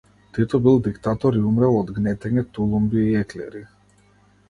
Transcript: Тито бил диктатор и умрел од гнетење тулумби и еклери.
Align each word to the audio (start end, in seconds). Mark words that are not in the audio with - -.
Тито 0.35 0.59
бил 0.67 0.79
диктатор 0.87 1.37
и 1.41 1.43
умрел 1.51 1.79
од 1.83 1.93
гнетење 1.99 2.47
тулумби 2.59 3.07
и 3.07 3.17
еклери. 3.25 3.67